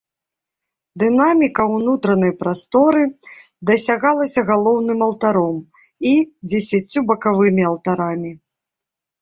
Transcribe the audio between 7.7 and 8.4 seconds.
алтарамі.